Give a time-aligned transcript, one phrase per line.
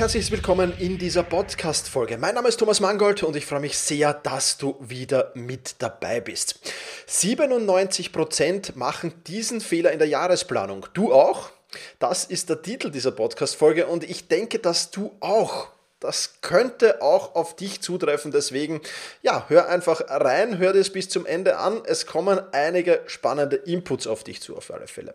[0.00, 2.16] Herzlich willkommen in dieser Podcast-Folge.
[2.16, 6.22] Mein Name ist Thomas Mangold und ich freue mich sehr, dass du wieder mit dabei
[6.22, 6.58] bist.
[7.06, 10.86] 97% machen diesen Fehler in der Jahresplanung.
[10.94, 11.50] Du auch?
[11.98, 15.68] Das ist der Titel dieser Podcast-Folge und ich denke, dass du auch
[16.00, 18.32] das könnte auch auf dich zutreffen.
[18.32, 18.80] Deswegen,
[19.22, 21.82] ja, hör einfach rein, hör das bis zum Ende an.
[21.84, 25.14] Es kommen einige spannende Inputs auf dich zu, auf alle Fälle.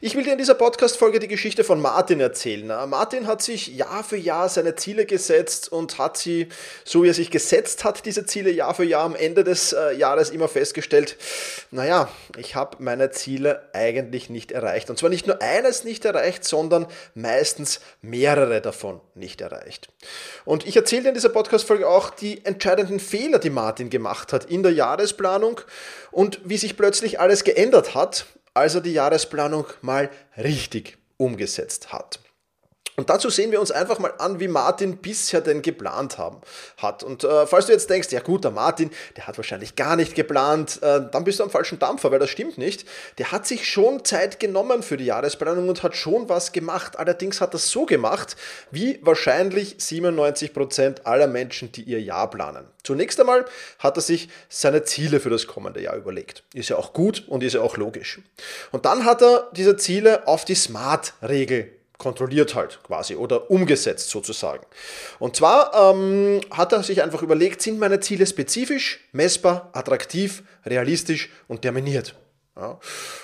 [0.00, 2.66] Ich will dir in dieser Podcast-Folge die Geschichte von Martin erzählen.
[2.88, 6.48] Martin hat sich Jahr für Jahr seine Ziele gesetzt und hat sie,
[6.84, 9.92] so wie er sich gesetzt hat, diese Ziele Jahr für Jahr am Ende des äh,
[9.92, 11.18] Jahres immer festgestellt,
[11.70, 14.88] naja, ich habe meine Ziele eigentlich nicht erreicht.
[14.88, 19.88] Und zwar nicht nur eines nicht erreicht, sondern meistens mehrere davon nicht erreicht.
[20.44, 24.62] Und ich erzähle in dieser Podcast-Folge auch die entscheidenden Fehler, die Martin gemacht hat in
[24.62, 25.60] der Jahresplanung
[26.10, 32.20] und wie sich plötzlich alles geändert hat, als er die Jahresplanung mal richtig umgesetzt hat.
[32.96, 36.42] Und dazu sehen wir uns einfach mal an, wie Martin bisher denn geplant haben,
[36.76, 37.02] hat.
[37.02, 40.14] Und äh, falls du jetzt denkst, ja gut, der Martin, der hat wahrscheinlich gar nicht
[40.14, 42.86] geplant, äh, dann bist du am falschen Dampfer, weil das stimmt nicht.
[43.16, 46.98] Der hat sich schon Zeit genommen für die Jahresplanung und hat schon was gemacht.
[46.98, 48.36] Allerdings hat er so gemacht,
[48.70, 52.66] wie wahrscheinlich 97% aller Menschen, die ihr Jahr planen.
[52.84, 53.46] Zunächst einmal
[53.78, 56.42] hat er sich seine Ziele für das kommende Jahr überlegt.
[56.52, 58.20] Ist ja auch gut und ist ja auch logisch.
[58.70, 64.66] Und dann hat er diese Ziele auf die Smart-Regel kontrolliert halt quasi oder umgesetzt sozusagen.
[65.20, 71.30] Und zwar ähm, hat er sich einfach überlegt, sind meine Ziele spezifisch, messbar, attraktiv, realistisch
[71.46, 72.16] und terminiert.
[72.56, 72.78] Ja.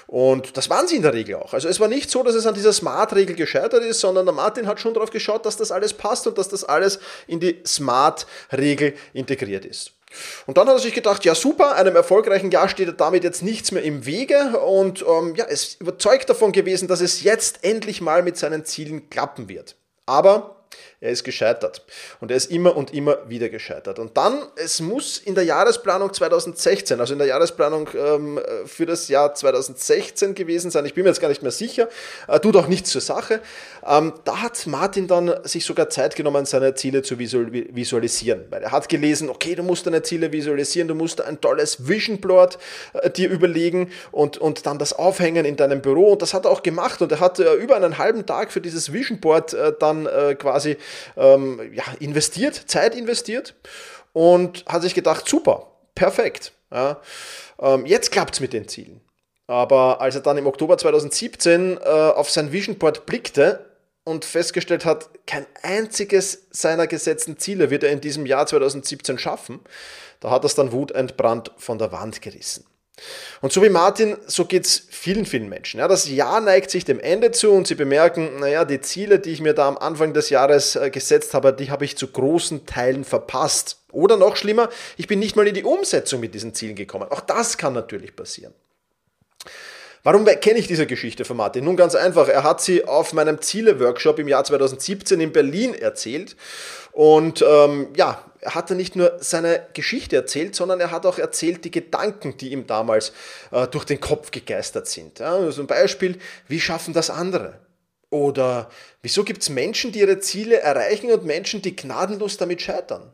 [0.07, 1.53] Und das waren sie in der Regel auch.
[1.53, 4.67] Also es war nicht so, dass es an dieser Smart-Regel gescheitert ist, sondern der Martin
[4.67, 8.95] hat schon darauf geschaut, dass das alles passt und dass das alles in die Smart-Regel
[9.13, 9.98] integriert ist.
[10.47, 13.73] Und dann hat er sich gedacht, ja super, einem erfolgreichen Jahr steht damit jetzt nichts
[13.73, 18.23] mehr im Wege und ähm, ja, ist überzeugt davon gewesen, dass es jetzt endlich mal
[18.23, 19.77] mit seinen Zielen klappen wird.
[20.07, 20.58] Aber
[21.01, 21.85] er ist gescheitert.
[22.21, 23.99] Und er ist immer und immer wieder gescheitert.
[23.99, 29.09] Und dann, es muss in der Jahresplanung 2016, also in der Jahresplanung ähm, für das
[29.09, 31.89] Jahr 2016 gewesen sein, ich bin mir jetzt gar nicht mehr sicher,
[32.27, 33.41] äh, tut auch nichts zur Sache.
[33.87, 38.47] Ähm, da hat Martin dann sich sogar Zeit genommen, seine Ziele zu visualisieren.
[38.51, 42.21] Weil er hat gelesen, okay, du musst deine Ziele visualisieren, du musst ein tolles Vision
[42.21, 42.59] Board
[42.95, 46.13] äh, dir überlegen und, und dann das aufhängen in deinem Büro.
[46.13, 47.01] Und das hat er auch gemacht.
[47.03, 50.35] Und er hat äh, über einen halben Tag für dieses Vision Board äh, dann äh,
[50.59, 50.77] quasi
[51.17, 53.55] ähm, ja, investiert, Zeit investiert
[54.13, 56.53] und hat sich gedacht, super, perfekt.
[56.73, 57.01] Ja.
[57.61, 59.01] Ähm, jetzt klappt es mit den Zielen.
[59.47, 63.65] Aber als er dann im Oktober 2017 äh, auf sein Vision Board blickte
[64.05, 69.61] und festgestellt hat, kein einziges seiner gesetzten Ziele wird er in diesem Jahr 2017 schaffen,
[70.21, 72.67] da hat er es dann wutentbrannt von der Wand gerissen.
[73.41, 75.81] Und so wie Martin, so geht es vielen, vielen Menschen.
[75.81, 79.31] Ja, das Jahr neigt sich dem Ende zu und sie bemerken, naja, die Ziele, die
[79.31, 82.67] ich mir da am Anfang des Jahres äh, gesetzt habe, die habe ich zu großen
[82.67, 83.79] Teilen verpasst.
[83.93, 87.07] Oder noch schlimmer, ich bin nicht mal in die Umsetzung mit diesen Zielen gekommen.
[87.11, 88.53] Auch das kann natürlich passieren.
[90.05, 91.65] Warum kenne ich diese Geschichte von Martin?
[91.65, 96.37] Nun ganz einfach, er hat sie auf meinem Ziele-Workshop im Jahr 2017 in Berlin erzählt.
[96.93, 101.65] Und ähm, ja, er hatte nicht nur seine Geschichte erzählt, sondern er hat auch erzählt
[101.65, 103.13] die Gedanken, die ihm damals
[103.51, 105.19] äh, durch den Kopf gegeistert sind.
[105.19, 107.59] Ja, zum Beispiel, wie schaffen das andere?
[108.11, 108.71] Oder
[109.03, 113.11] wieso gibt es Menschen, die ihre Ziele erreichen und Menschen, die gnadenlos damit scheitern?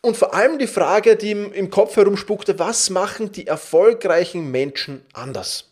[0.00, 5.06] Und vor allem die Frage, die ihm im Kopf herumspukte, was machen die erfolgreichen Menschen
[5.12, 5.71] anders?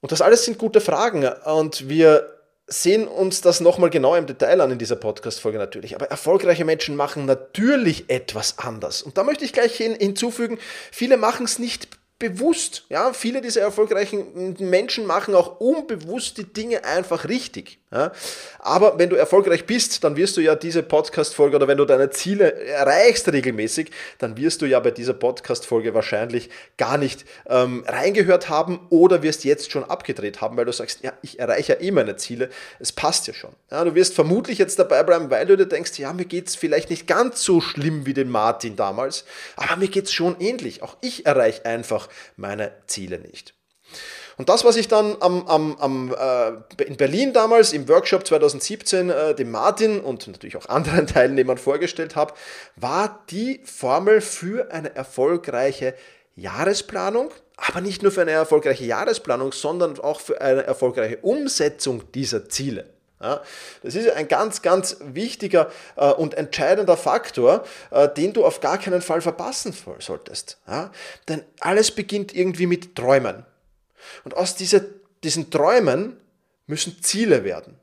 [0.00, 4.60] Und das alles sind gute Fragen und wir sehen uns das nochmal genau im Detail
[4.60, 5.96] an in dieser Podcast-Folge natürlich.
[5.96, 9.02] Aber erfolgreiche Menschen machen natürlich etwas anders.
[9.02, 10.58] Und da möchte ich gleich hinzufügen,
[10.92, 11.88] viele machen es nicht
[12.20, 12.84] bewusst.
[12.90, 17.80] Ja, viele dieser erfolgreichen Menschen machen auch unbewusst die Dinge einfach richtig.
[17.92, 18.12] Ja,
[18.60, 22.10] aber wenn du erfolgreich bist, dann wirst du ja diese Podcast-Folge oder wenn du deine
[22.10, 28.48] Ziele erreichst regelmäßig, dann wirst du ja bei dieser Podcast-Folge wahrscheinlich gar nicht ähm, reingehört
[28.48, 31.90] haben oder wirst jetzt schon abgedreht haben, weil du sagst, ja, ich erreiche ja eh
[31.90, 33.50] meine Ziele, es passt ja schon.
[33.72, 36.54] Ja, du wirst vermutlich jetzt dabei bleiben, weil du dir denkst, ja, mir geht es
[36.54, 39.24] vielleicht nicht ganz so schlimm wie den Martin damals,
[39.56, 40.84] aber mir geht es schon ähnlich.
[40.84, 43.54] Auch ich erreiche einfach meine Ziele nicht.
[44.36, 49.10] Und das, was ich dann am, am, am, äh, in Berlin damals im Workshop 2017
[49.10, 52.32] äh, dem Martin und natürlich auch anderen Teilnehmern vorgestellt habe,
[52.76, 55.94] war die Formel für eine erfolgreiche
[56.36, 62.48] Jahresplanung, aber nicht nur für eine erfolgreiche Jahresplanung, sondern auch für eine erfolgreiche Umsetzung dieser
[62.48, 62.86] Ziele.
[63.20, 68.78] Das ist ein ganz, ganz wichtiger äh, und entscheidender Faktor, äh, den du auf gar
[68.78, 70.58] keinen Fall verpassen solltest.
[71.28, 73.44] Denn alles beginnt irgendwie mit Träumen.
[74.24, 74.88] Und aus diese,
[75.22, 76.18] diesen Träumen
[76.66, 77.78] müssen Ziele werden.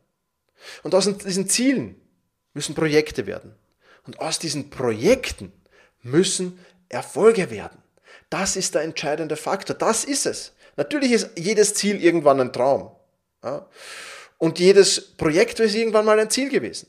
[0.84, 2.02] Und aus diesen Zielen
[2.54, 3.54] müssen Projekte werden.
[4.08, 5.54] Und aus diesen Projekten
[6.02, 7.84] müssen Erfolge werden.
[8.30, 9.76] Das ist der entscheidende Faktor.
[9.76, 10.54] Das ist es.
[10.78, 12.92] Natürlich ist jedes Ziel irgendwann ein Traum.
[14.38, 16.88] Und jedes Projekt ist irgendwann mal ein Ziel gewesen.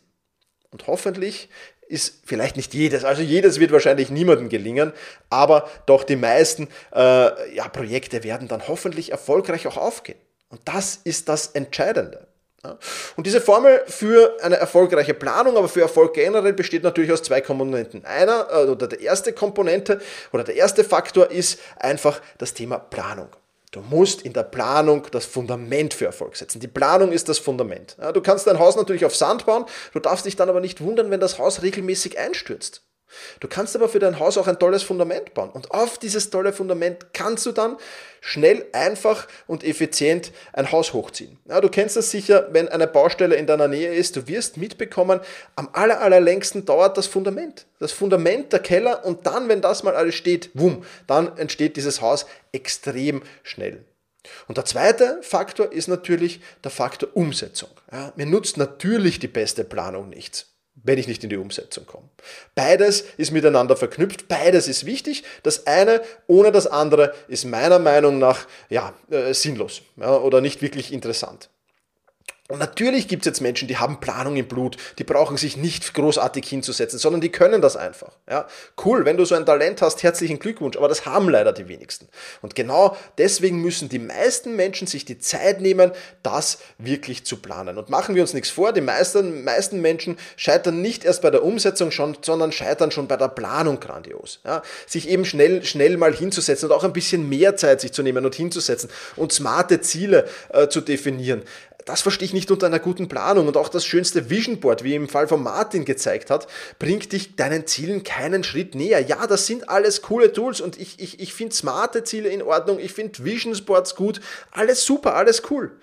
[0.70, 1.48] Und hoffentlich
[1.88, 4.92] ist vielleicht nicht jedes, also jedes wird wahrscheinlich niemandem gelingen,
[5.30, 10.18] aber doch die meisten äh, ja, Projekte werden dann hoffentlich erfolgreich auch aufgehen.
[10.50, 12.28] Und das ist das Entscheidende.
[13.16, 17.40] Und diese Formel für eine erfolgreiche Planung, aber für Erfolg generell besteht natürlich aus zwei
[17.40, 18.04] Komponenten.
[18.04, 20.00] Einer äh, oder der erste Komponente
[20.32, 23.28] oder der erste Faktor ist einfach das Thema Planung.
[23.70, 26.60] Du musst in der Planung das Fundament für Erfolg setzen.
[26.60, 27.96] Die Planung ist das Fundament.
[28.14, 31.10] Du kannst dein Haus natürlich auf Sand bauen, du darfst dich dann aber nicht wundern,
[31.10, 32.84] wenn das Haus regelmäßig einstürzt.
[33.40, 35.50] Du kannst aber für dein Haus auch ein tolles Fundament bauen.
[35.50, 37.76] Und auf dieses tolle Fundament kannst du dann
[38.20, 41.38] schnell, einfach und effizient ein Haus hochziehen.
[41.48, 45.20] Ja, du kennst das sicher, wenn eine Baustelle in deiner Nähe ist, du wirst mitbekommen,
[45.56, 47.66] am aller, allerlängsten dauert das Fundament.
[47.78, 52.00] Das Fundament, der Keller und dann, wenn das mal alles steht, wumm, dann entsteht dieses
[52.00, 53.84] Haus extrem schnell.
[54.46, 57.70] Und der zweite Faktor ist natürlich der Faktor Umsetzung.
[57.90, 60.57] Ja, mir nutzt natürlich die beste Planung nichts
[60.88, 62.08] wenn ich nicht in die Umsetzung komme.
[62.56, 65.22] Beides ist miteinander verknüpft, beides ist wichtig.
[65.44, 70.62] Das eine ohne das andere ist meiner Meinung nach ja, äh, sinnlos ja, oder nicht
[70.62, 71.50] wirklich interessant.
[72.50, 75.92] Und natürlich gibt es jetzt Menschen, die haben Planung im Blut, die brauchen sich nicht
[75.92, 78.12] großartig hinzusetzen, sondern die können das einfach.
[78.26, 78.48] Ja,
[78.86, 82.08] cool, wenn du so ein Talent hast, herzlichen Glückwunsch, aber das haben leider die wenigsten.
[82.40, 87.76] Und genau deswegen müssen die meisten Menschen sich die Zeit nehmen, das wirklich zu planen.
[87.76, 91.44] Und machen wir uns nichts vor, die meisten, meisten Menschen scheitern nicht erst bei der
[91.44, 94.40] Umsetzung schon, sondern scheitern schon bei der Planung grandios.
[94.46, 98.02] Ja, sich eben schnell, schnell mal hinzusetzen und auch ein bisschen mehr Zeit sich zu
[98.02, 101.42] nehmen und hinzusetzen und smarte Ziele äh, zu definieren
[101.88, 103.48] das verstehe ich nicht unter einer guten Planung.
[103.48, 106.46] Und auch das schönste Vision Board, wie im Fall von Martin gezeigt hat,
[106.78, 109.00] bringt dich deinen Zielen keinen Schritt näher.
[109.00, 112.78] Ja, das sind alles coole Tools und ich, ich, ich finde smarte Ziele in Ordnung,
[112.78, 115.78] ich finde Vision Boards gut, alles super, alles cool.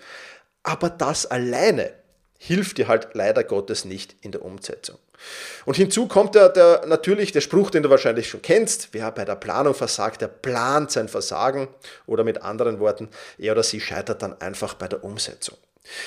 [0.62, 1.91] Aber das alleine
[2.38, 5.00] hilft dir halt leider Gottes nicht in der Umsetzung.
[5.65, 9.25] Und hinzu kommt der, der, natürlich der Spruch, den du wahrscheinlich schon kennst, wer bei
[9.25, 11.67] der Planung versagt, der plant sein Versagen
[12.05, 13.09] oder mit anderen Worten,
[13.39, 15.57] er oder sie scheitert dann einfach bei der Umsetzung.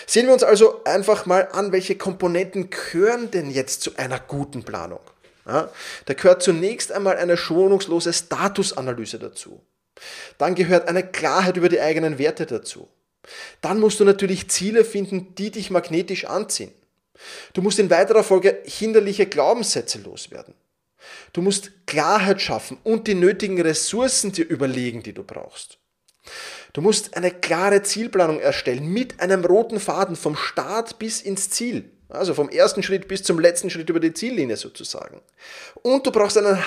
[0.06, 4.64] Sehen wir uns also einfach mal an, welche Komponenten gehören denn jetzt zu einer guten
[4.64, 5.00] Planung.
[5.46, 5.70] Ja,
[6.04, 9.62] da gehört zunächst einmal eine schonungslose Statusanalyse dazu.
[10.36, 12.88] Dann gehört eine Klarheit über die eigenen Werte dazu.
[13.60, 16.72] Dann musst du natürlich Ziele finden, die dich magnetisch anziehen.
[17.52, 20.54] Du musst in weiterer Folge hinderliche Glaubenssätze loswerden.
[21.32, 25.77] Du musst Klarheit schaffen und die nötigen Ressourcen dir überlegen, die du brauchst.
[26.72, 31.90] Du musst eine klare Zielplanung erstellen mit einem roten Faden vom Start bis ins Ziel.
[32.10, 35.20] Also vom ersten Schritt bis zum letzten Schritt über die Ziellinie sozusagen.
[35.82, 36.58] Und du brauchst einen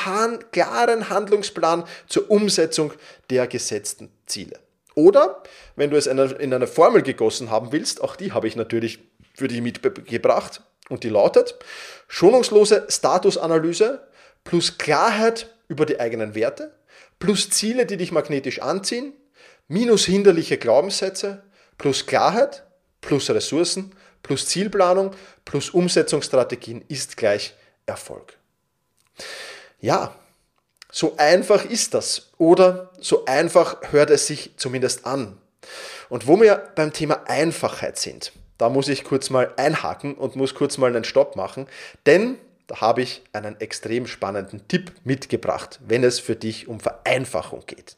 [0.52, 2.94] klaren Handlungsplan zur Umsetzung
[3.30, 4.60] der gesetzten Ziele.
[4.94, 5.42] Oder,
[5.76, 9.00] wenn du es in eine Formel gegossen haben willst, auch die habe ich natürlich
[9.34, 11.56] für dich mitgebracht und die lautet,
[12.08, 14.08] schonungslose Statusanalyse
[14.44, 16.74] plus Klarheit über die eigenen Werte
[17.18, 19.14] plus Ziele, die dich magnetisch anziehen,
[19.68, 21.44] minus hinderliche Glaubenssätze
[21.78, 22.64] plus Klarheit
[23.02, 25.12] plus Ressourcen plus Zielplanung
[25.46, 28.38] plus Umsetzungsstrategien ist gleich Erfolg.
[29.80, 30.16] Ja,
[30.92, 35.38] so einfach ist das oder so einfach hört es sich zumindest an.
[36.10, 40.54] Und wo wir beim Thema Einfachheit sind, da muss ich kurz mal einhaken und muss
[40.54, 41.68] kurz mal einen Stopp machen,
[42.06, 42.38] denn
[42.68, 47.98] da habe ich einen extrem spannenden Tipp mitgebracht, wenn es für dich um Vereinfachung geht.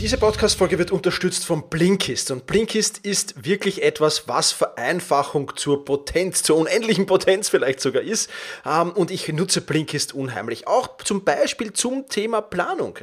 [0.00, 2.30] Diese Podcast-Folge wird unterstützt von Blinkist.
[2.30, 8.30] Und Blinkist ist wirklich etwas, was Vereinfachung zur Potenz, zur unendlichen Potenz vielleicht sogar ist.
[8.64, 10.66] Ähm, und ich nutze Blinkist unheimlich.
[10.66, 12.96] Auch zum Beispiel zum Thema Planung.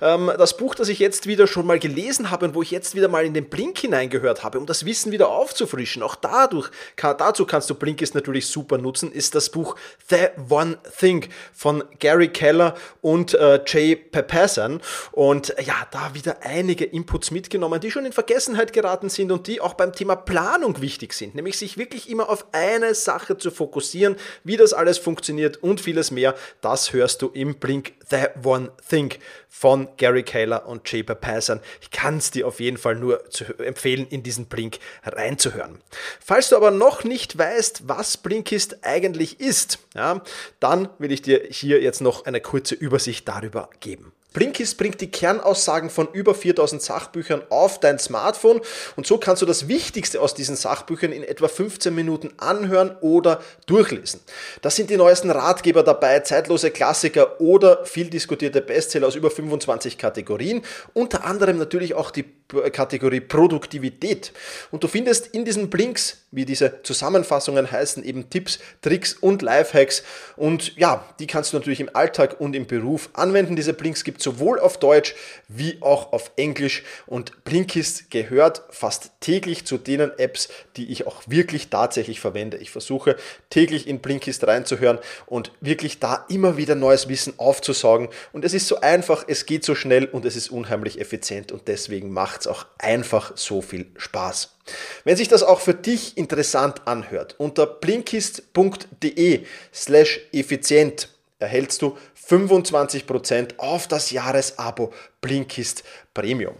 [0.00, 2.96] Ähm, das Buch, das ich jetzt wieder schon mal gelesen habe und wo ich jetzt
[2.96, 7.46] wieder mal in den Blink hineingehört habe, um das Wissen wieder aufzufrischen, auch dadurch, dazu
[7.46, 9.76] kannst du Blinkist natürlich super nutzen, ist das Buch
[10.08, 14.80] The One Thing von Gary Keller und äh, Jay Papasan.
[15.12, 19.46] Und ja, da wieder wieder einige Inputs mitgenommen, die schon in Vergessenheit geraten sind und
[19.46, 23.50] die auch beim Thema Planung wichtig sind, nämlich sich wirklich immer auf eine Sache zu
[23.50, 26.34] fokussieren, wie das alles funktioniert und vieles mehr.
[26.60, 29.14] Das hörst du im Blink The One Thing
[29.48, 31.60] von Gary Kaler und Jay Papasan.
[31.80, 33.22] Ich kann es dir auf jeden Fall nur
[33.58, 35.78] empfehlen, in diesen Blink reinzuhören.
[36.24, 40.22] Falls du aber noch nicht weißt, was Blinkist eigentlich ist, ja,
[40.60, 44.12] dann will ich dir hier jetzt noch eine kurze Übersicht darüber geben.
[44.32, 48.60] Blinkist bringt die Kernaussagen von über 4000 Sachbüchern auf dein Smartphone
[48.96, 53.42] und so kannst du das Wichtigste aus diesen Sachbüchern in etwa 15 Minuten anhören oder
[53.66, 54.20] durchlesen.
[54.62, 59.98] Das sind die neuesten Ratgeber dabei, zeitlose Klassiker oder viel diskutierte Bestseller aus über 25
[59.98, 60.62] Kategorien,
[60.94, 62.24] unter anderem natürlich auch die
[62.72, 64.32] Kategorie Produktivität.
[64.70, 70.02] Und du findest in diesen Blinks, wie diese Zusammenfassungen heißen, eben Tipps, Tricks und Lifehacks.
[70.36, 73.54] Und ja, die kannst du natürlich im Alltag und im Beruf anwenden.
[73.54, 75.14] Diese Blinks gibt es sowohl auf Deutsch
[75.48, 76.82] wie auch auf Englisch.
[77.06, 82.56] Und Blinkist gehört fast täglich zu denen Apps, die ich auch wirklich tatsächlich verwende.
[82.56, 83.16] Ich versuche
[83.50, 88.08] täglich in Blinkist reinzuhören und wirklich da immer wieder neues Wissen aufzusaugen.
[88.32, 91.68] Und es ist so einfach, es geht so schnell und es ist unheimlich effizient und
[91.68, 94.56] deswegen macht es auch einfach so viel Spaß.
[95.04, 103.58] Wenn sich das auch für dich interessant anhört, unter blinkist.de slash effizient erhältst du 25%
[103.58, 105.82] auf das Jahresabo Blinkist
[106.14, 106.54] Premium.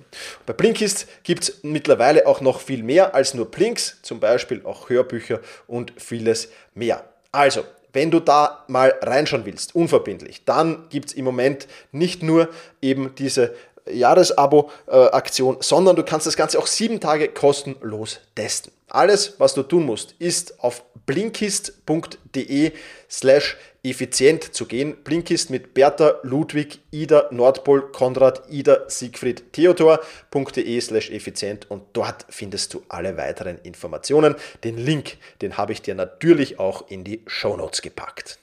[0.44, 4.88] Bei Blinkist gibt es mittlerweile auch noch viel mehr als nur Blinks, zum Beispiel auch
[4.88, 7.04] Hörbücher und vieles mehr.
[7.30, 12.48] Also, wenn du da mal reinschauen willst, unverbindlich, dann gibt es im Moment nicht nur
[12.80, 13.54] eben diese
[13.90, 18.72] Jahresabo-Aktion, sondern du kannst das Ganze auch sieben Tage kostenlos testen.
[18.88, 22.72] Alles, was du tun musst, ist auf blinkist.de
[23.10, 24.96] slash effizient zu gehen.
[25.02, 32.74] Blinkist mit Bertha, Ludwig, Ida, Nordpol, Konrad, Ida, Siegfried, Theodor.de slash effizient und dort findest
[32.74, 34.36] du alle weiteren Informationen.
[34.62, 38.38] Den Link, den habe ich dir natürlich auch in die Show Notes gepackt.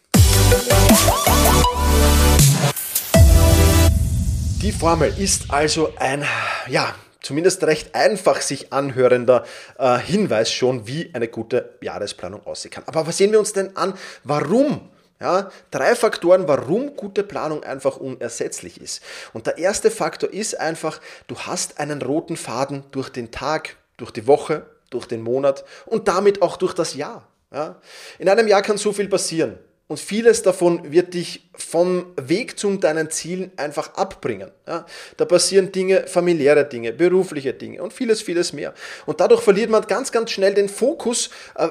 [4.61, 6.25] Die Formel ist also ein,
[6.67, 9.45] ja, zumindest recht einfach sich anhörender
[9.77, 12.83] äh, Hinweis schon, wie eine gute Jahresplanung aussehen kann.
[12.85, 13.93] Aber was sehen wir uns denn an?
[14.25, 14.89] Warum?
[15.21, 19.01] Ja, drei Faktoren, warum gute Planung einfach unersetzlich ist.
[19.31, 24.11] Und der erste Faktor ist einfach, du hast einen roten Faden durch den Tag, durch
[24.11, 27.25] die Woche, durch den Monat und damit auch durch das Jahr.
[27.53, 27.77] Ja.
[28.17, 29.57] In einem Jahr kann so viel passieren.
[29.87, 34.51] Und vieles davon wird dich vom Weg zu deinen Zielen einfach abbringen.
[34.67, 34.85] Ja,
[35.17, 38.73] da passieren Dinge, familiäre Dinge, berufliche Dinge und vieles, vieles mehr.
[39.05, 41.69] Und dadurch verliert man ganz, ganz schnell den Fokus äh, äh,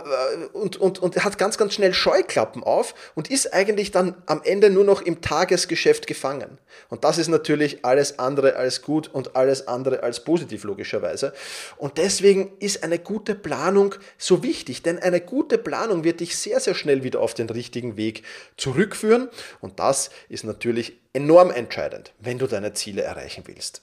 [0.53, 4.71] und, und, und hat ganz, ganz schnell Scheuklappen auf und ist eigentlich dann am Ende
[4.71, 6.59] nur noch im Tagesgeschäft gefangen.
[6.89, 11.33] Und das ist natürlich alles andere als gut und alles andere als positiv, logischerweise.
[11.77, 16.61] Und deswegen ist eine gute Planung so wichtig, denn eine gute Planung wird dich sehr,
[16.61, 18.23] sehr schnell wieder auf den richtigen Weg Weg
[18.57, 19.29] zurückführen.
[19.61, 23.83] Und das ist natürlich enorm entscheidend, wenn du deine Ziele erreichen willst.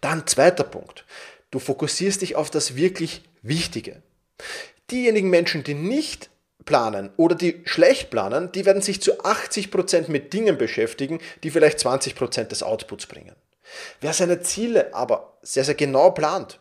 [0.00, 1.04] Dann zweiter Punkt.
[1.50, 4.02] Du fokussierst dich auf das wirklich Wichtige.
[4.90, 6.30] Diejenigen Menschen, die nicht
[6.64, 11.78] planen oder die schlecht planen, die werden sich zu 80% mit Dingen beschäftigen, die vielleicht
[11.78, 13.34] 20% des Outputs bringen.
[14.00, 16.58] Wer seine Ziele aber sehr, sehr genau plant,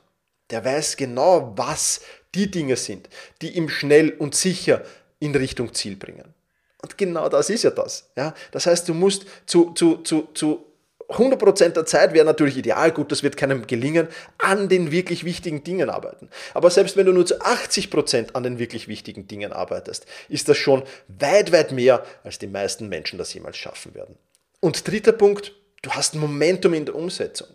[0.52, 2.02] der weiß genau, was
[2.36, 3.10] die Dinge sind,
[3.42, 4.84] die ihm schnell und sicher
[5.20, 6.35] in Richtung Ziel bringen.
[6.82, 8.10] Und genau das ist ja das.
[8.16, 8.34] Ja?
[8.52, 10.66] Das heißt, du musst zu, zu, zu, zu
[11.10, 15.64] 100% der Zeit wäre natürlich ideal, gut, das wird keinem gelingen, an den wirklich wichtigen
[15.64, 16.30] Dingen arbeiten.
[16.54, 20.58] Aber selbst wenn du nur zu 80% an den wirklich wichtigen Dingen arbeitest, ist das
[20.58, 24.18] schon weit, weit mehr, als die meisten Menschen das jemals schaffen werden.
[24.60, 25.54] Und dritter Punkt,
[25.84, 27.48] du hast Momentum in der Umsetzung.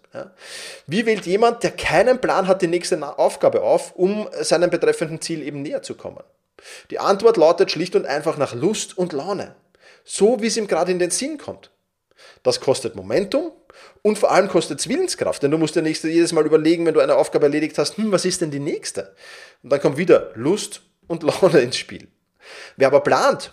[0.86, 5.42] Wie wählt jemand, der keinen Plan hat, die nächste Aufgabe auf, um seinem betreffenden Ziel
[5.42, 6.22] eben näher zu kommen?
[6.90, 9.54] Die Antwort lautet schlicht und einfach nach Lust und Laune.
[10.04, 11.70] So wie es ihm gerade in den Sinn kommt.
[12.42, 13.52] Das kostet Momentum
[14.02, 16.94] und vor allem kostet es Willenskraft, denn du musst dir nächste, jedes Mal überlegen, wenn
[16.94, 19.14] du eine Aufgabe erledigt hast, hm, was ist denn die nächste?
[19.62, 22.08] Und dann kommt wieder Lust und Laune ins Spiel.
[22.76, 23.52] Wer aber plant,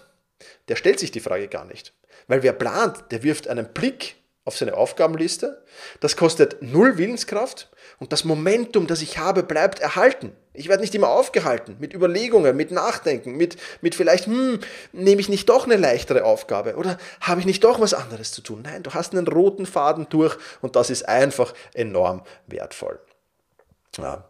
[0.68, 1.94] der stellt sich die Frage gar nicht.
[2.28, 4.16] Weil wer plant, der wirft einen Blick
[4.48, 5.62] auf seine Aufgabenliste.
[6.00, 10.32] Das kostet null Willenskraft und das Momentum, das ich habe, bleibt erhalten.
[10.54, 14.62] Ich werde nicht immer aufgehalten mit Überlegungen, mit Nachdenken, mit, mit vielleicht, hm,
[14.94, 18.42] nehme ich nicht doch eine leichtere Aufgabe oder habe ich nicht doch was anderes zu
[18.42, 18.62] tun?
[18.64, 23.00] Nein, du hast einen roten Faden durch und das ist einfach enorm wertvoll.
[23.98, 24.24] Ja.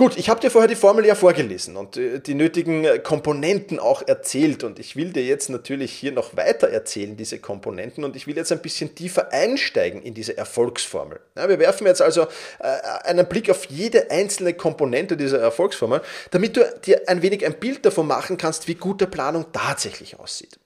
[0.00, 3.78] Gut, ich habe dir vorher die Formel ja vorgelesen und äh, die nötigen äh, Komponenten
[3.78, 8.16] auch erzählt und ich will dir jetzt natürlich hier noch weiter erzählen, diese Komponenten und
[8.16, 11.20] ich will jetzt ein bisschen tiefer einsteigen in diese Erfolgsformel.
[11.36, 12.22] Ja, wir werfen jetzt also
[12.60, 17.60] äh, einen Blick auf jede einzelne Komponente dieser Erfolgsformel, damit du dir ein wenig ein
[17.60, 20.58] Bild davon machen kannst, wie gute Planung tatsächlich aussieht.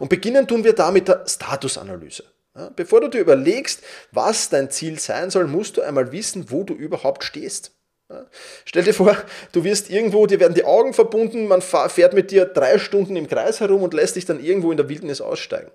[0.00, 2.24] Und beginnen tun wir da mit der Statusanalyse.
[2.56, 6.64] Ja, bevor du dir überlegst, was dein Ziel sein soll, musst du einmal wissen, wo
[6.64, 7.70] du überhaupt stehst.
[8.64, 9.16] Stell dir vor,
[9.52, 13.28] du wirst irgendwo, dir werden die Augen verbunden, man fährt mit dir drei Stunden im
[13.28, 15.70] Kreis herum und lässt dich dann irgendwo in der Wildnis aussteigen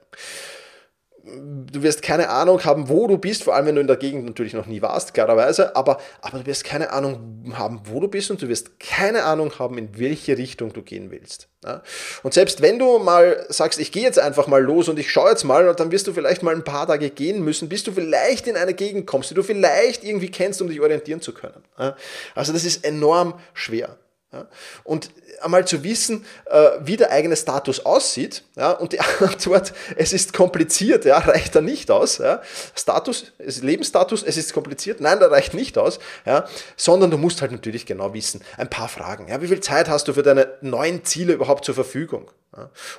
[1.25, 4.25] du wirst keine Ahnung haben, wo du bist, vor allem wenn du in der Gegend
[4.25, 8.29] natürlich noch nie warst, klarerweise, aber, aber du wirst keine Ahnung haben, wo du bist
[8.29, 11.47] und du wirst keine Ahnung haben, in welche Richtung du gehen willst.
[11.63, 11.81] Ja?
[12.21, 15.31] Und selbst wenn du mal sagst, ich gehe jetzt einfach mal los und ich schaue
[15.31, 18.47] jetzt mal, dann wirst du vielleicht mal ein paar Tage gehen müssen, bis du vielleicht
[18.47, 21.63] in eine Gegend kommst, die du vielleicht irgendwie kennst, um dich orientieren zu können.
[21.79, 21.95] Ja?
[22.35, 23.97] Also das ist enorm schwer.
[24.33, 24.47] Ja?
[24.83, 25.11] Und
[25.41, 28.71] einmal zu wissen, äh, wie der eigene Status aussieht, ja?
[28.71, 32.17] und die Antwort, es ist kompliziert, ja, reicht da nicht aus.
[32.17, 32.41] Ja?
[32.75, 36.45] Status, Lebensstatus, es ist kompliziert, nein, da reicht nicht aus, ja?
[36.75, 39.27] sondern du musst halt natürlich genau wissen, ein paar Fragen.
[39.27, 39.41] Ja?
[39.41, 42.29] Wie viel Zeit hast du für deine neuen Ziele überhaupt zur Verfügung?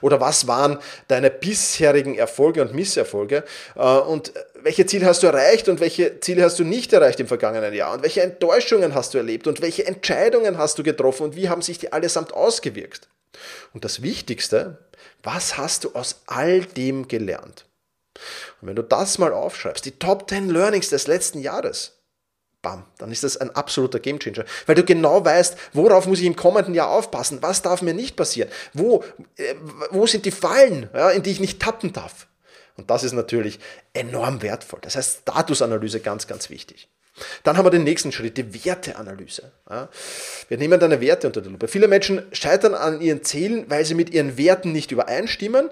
[0.01, 3.45] Oder was waren deine bisherigen Erfolge und Misserfolge?
[3.75, 7.29] Äh, und welche Ziele hast du erreicht und welche Ziele hast du nicht erreicht im
[7.29, 7.95] vergangenen Jahr?
[7.95, 11.62] Und welche Enttäuschungen hast du erlebt und welche Entscheidungen hast du getroffen und wie haben
[11.62, 13.09] sich die allesamt ausgewirkt?
[13.72, 14.79] Und das Wichtigste,
[15.22, 17.66] was hast du aus all dem gelernt?
[18.61, 21.92] Und wenn du das mal aufschreibst, die Top 10 Learnings des letzten Jahres,
[22.62, 26.37] bam, dann ist das ein absoluter Gamechanger, weil du genau weißt, worauf muss ich im
[26.37, 29.05] kommenden Jahr aufpassen, was darf mir nicht passieren, wo,
[29.37, 29.55] äh,
[29.90, 32.26] wo sind die Fallen, ja, in die ich nicht tappen darf.
[32.76, 33.59] Und das ist natürlich
[33.94, 34.81] enorm wertvoll.
[34.83, 36.88] Das heißt, Statusanalyse ganz, ganz wichtig.
[37.42, 39.52] Dann haben wir den nächsten Schritt, die Werteanalyse.
[40.48, 41.68] Wir nehmen deine Werte unter die Lupe.
[41.68, 45.70] Viele Menschen scheitern an ihren Zielen, weil sie mit ihren Werten nicht übereinstimmen.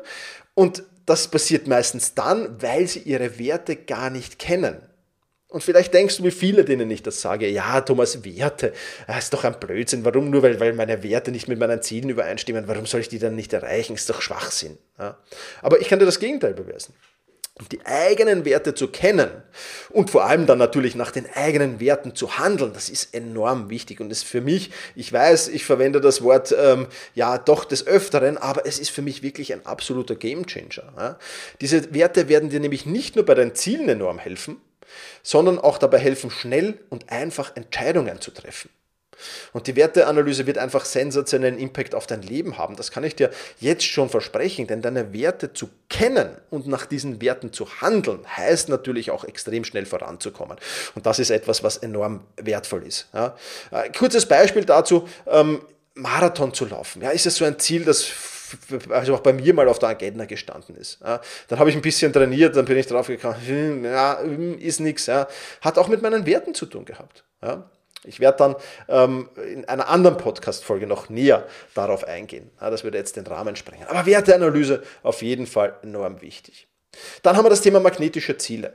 [0.55, 4.79] Und das passiert meistens dann, weil sie ihre Werte gar nicht kennen.
[5.49, 8.73] Und vielleicht denkst du, wie viele denen ich das sage, ja, Thomas, Werte,
[9.07, 10.05] das ist doch ein Blödsinn.
[10.05, 12.67] Warum nur, weil, weil meine Werte nicht mit meinen Zielen übereinstimmen?
[12.67, 13.95] Warum soll ich die dann nicht erreichen?
[13.95, 14.79] Ist doch Schwachsinn.
[15.63, 16.95] Aber ich kann dir das Gegenteil beweisen.
[17.71, 19.31] Die eigenen Werte zu kennen
[19.91, 24.01] und vor allem dann natürlich nach den eigenen Werten zu handeln, das ist enorm wichtig
[24.01, 28.39] und ist für mich, ich weiß, ich verwende das Wort ähm, ja doch des Öfteren,
[28.39, 30.93] aber es ist für mich wirklich ein absoluter Gamechanger.
[30.97, 31.19] Ja.
[31.61, 34.61] Diese Werte werden dir nämlich nicht nur bei deinen Zielen enorm helfen,
[35.23, 38.69] sondern auch dabei helfen, schnell und einfach Entscheidungen zu treffen.
[39.53, 42.77] Und die Werteanalyse wird einfach sensationellen Impact auf dein Leben haben.
[42.77, 47.21] Das kann ich dir jetzt schon versprechen, denn deine Werte zu kennen und nach diesen
[47.21, 50.59] Werten zu handeln, heißt natürlich auch extrem schnell voranzukommen.
[50.95, 53.09] Und das ist etwas, was enorm wertvoll ist.
[53.13, 53.37] Ja.
[53.71, 55.61] Ein kurzes Beispiel dazu, ähm,
[55.95, 57.03] Marathon zu laufen.
[57.03, 58.11] Ja, ist es so ein Ziel, das
[58.91, 61.01] also auch bei mir mal auf der Agenda gestanden ist.
[61.01, 64.59] Ja, dann habe ich ein bisschen trainiert, dann bin ich drauf gekommen, hm, ja, hm,
[64.59, 65.07] ist nichts.
[65.07, 65.29] Ja.
[65.61, 67.25] Hat auch mit meinen Werten zu tun gehabt.
[67.43, 67.69] Ja.
[68.05, 68.57] Ich werde dann
[68.89, 72.51] ähm, in einer anderen Podcast-Folge noch näher darauf eingehen.
[72.61, 73.87] Ja, das würde jetzt den Rahmen sprengen.
[73.89, 76.69] Aber Werteanalyse auf jeden Fall enorm wichtig.
[77.23, 78.75] Dann haben wir das Thema magnetische Ziele.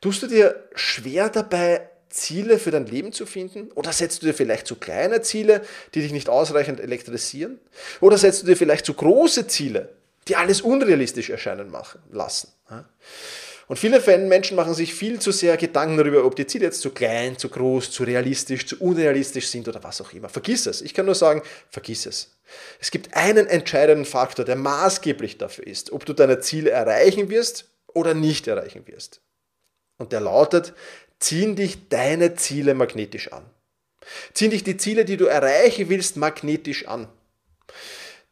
[0.00, 3.70] Tust du dir schwer dabei, Ziele für dein Leben zu finden?
[3.72, 5.62] Oder setzt du dir vielleicht zu kleine Ziele,
[5.94, 7.58] die dich nicht ausreichend elektrisieren?
[8.00, 9.90] Oder setzt du dir vielleicht zu große Ziele,
[10.28, 12.52] die alles unrealistisch erscheinen machen, lassen?
[13.66, 16.90] Und viele Menschen machen sich viel zu sehr Gedanken darüber, ob die Ziele jetzt zu
[16.90, 20.28] klein, zu groß, zu realistisch, zu unrealistisch sind oder was auch immer.
[20.28, 20.82] Vergiss es.
[20.82, 22.36] Ich kann nur sagen, vergiss es.
[22.78, 27.70] Es gibt einen entscheidenden Faktor, der maßgeblich dafür ist, ob du deine Ziele erreichen wirst
[27.94, 29.20] oder nicht erreichen wirst.
[29.96, 30.74] Und der lautet,
[31.18, 33.44] ziehen dich deine Ziele magnetisch an.
[34.34, 37.08] Ziehen dich die Ziele, die du erreichen willst, magnetisch an.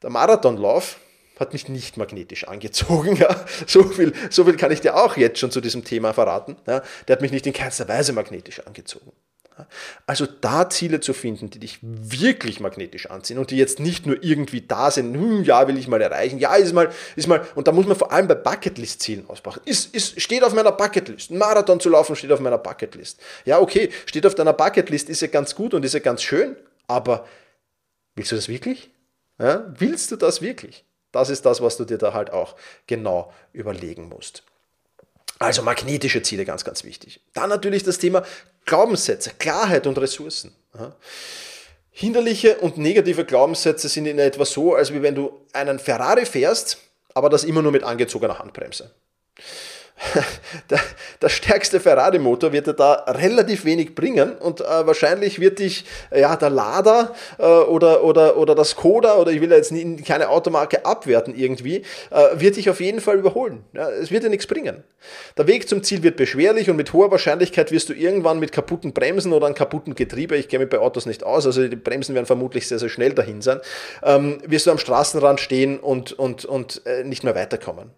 [0.03, 0.99] Der Marathonlauf
[1.43, 3.17] hat mich nicht magnetisch angezogen.
[3.23, 3.45] Ja.
[3.67, 6.57] So, viel, so viel kann ich dir auch jetzt schon zu diesem Thema verraten.
[6.67, 6.83] Ja.
[7.07, 9.13] Der hat mich nicht in keinster Weise magnetisch angezogen.
[10.07, 14.23] Also da Ziele zu finden, die dich wirklich magnetisch anziehen und die jetzt nicht nur
[14.23, 17.69] irgendwie da sind, hm, ja, will ich mal erreichen, ja, ist mal, ist mal, und
[17.69, 19.61] da muss man vor allem bei Bucketlist-Zielen ausbauen.
[19.65, 21.31] Ist, ist, steht auf meiner Bucketlist.
[21.31, 23.21] Ein Marathon zu laufen steht auf meiner Bucketlist.
[23.45, 26.57] Ja, okay, steht auf deiner Bucketlist, ist ja ganz gut und ist ja ganz schön,
[26.87, 27.27] aber
[28.15, 28.91] willst du das wirklich?
[29.39, 30.85] Ja, willst du das wirklich?
[31.13, 34.43] Das ist das, was du dir da halt auch genau überlegen musst.
[35.39, 37.21] Also magnetische Ziele, ganz, ganz wichtig.
[37.35, 38.25] Dann natürlich das Thema
[38.65, 40.55] Glaubenssätze, Klarheit und Ressourcen.
[41.91, 46.79] Hinderliche und negative Glaubenssätze sind in etwa so, als wie wenn du einen Ferrari fährst,
[47.13, 48.91] aber das immer nur mit angezogener Handbremse.
[50.71, 50.81] der,
[51.21, 56.37] der stärkste Ferrari-Motor wird dir da relativ wenig bringen und äh, wahrscheinlich wird dich ja,
[56.37, 60.85] der Lada äh, oder, oder, oder das Skoda oder ich will jetzt nie, keine Automarke
[60.85, 63.65] abwerten irgendwie, äh, wird dich auf jeden Fall überholen.
[63.75, 64.83] Ja, es wird dir nichts bringen.
[65.37, 68.93] Der Weg zum Ziel wird beschwerlich und mit hoher Wahrscheinlichkeit wirst du irgendwann mit kaputten
[68.93, 72.15] Bremsen oder einem kaputten Getriebe, ich kenne mich bei Autos nicht aus, also die Bremsen
[72.15, 73.61] werden vermutlich sehr, sehr schnell dahin sein,
[74.03, 77.91] ähm, wirst du am Straßenrand stehen und, und, und äh, nicht mehr weiterkommen.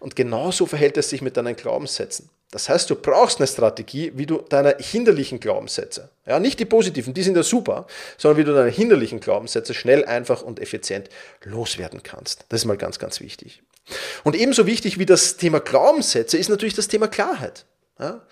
[0.00, 2.30] Und genauso verhält es sich mit deinen Glaubenssätzen.
[2.50, 7.12] Das heißt, du brauchst eine Strategie, wie du deine hinderlichen Glaubenssätze, ja, nicht die positiven,
[7.12, 11.10] die sind ja super, sondern wie du deine hinderlichen Glaubenssätze schnell, einfach und effizient
[11.44, 12.46] loswerden kannst.
[12.48, 13.62] Das ist mal ganz, ganz wichtig.
[14.24, 17.66] Und ebenso wichtig wie das Thema Glaubenssätze ist natürlich das Thema Klarheit.
[17.98, 18.22] Ja.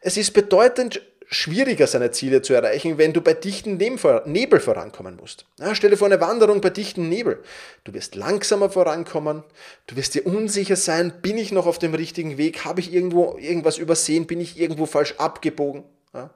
[0.00, 5.44] Es ist bedeutend schwieriger, seine Ziele zu erreichen, wenn du bei dichten Nebel vorankommen musst.
[5.58, 7.42] Ja, stell dir vor eine Wanderung bei dichten Nebel.
[7.84, 9.44] Du wirst langsamer vorankommen,
[9.86, 13.36] du wirst dir unsicher sein, bin ich noch auf dem richtigen Weg, habe ich irgendwo
[13.38, 15.84] irgendwas übersehen, bin ich irgendwo falsch abgebogen.
[16.14, 16.30] Ja.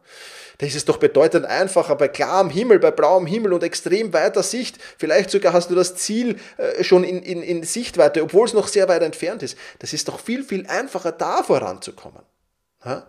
[0.59, 4.43] Da ist es doch bedeutend einfacher bei klarem Himmel, bei blauem Himmel und extrem weiter
[4.43, 4.79] Sicht.
[4.99, 8.69] Vielleicht sogar hast du das Ziel äh, schon in, in, in Sichtweite, obwohl es noch
[8.69, 9.57] sehr weit entfernt ist.
[9.79, 12.23] Das ist doch viel, viel einfacher, da voranzukommen.
[12.85, 13.07] Ja?